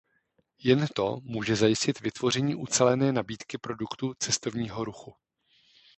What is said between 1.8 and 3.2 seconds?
vytvoření ucelené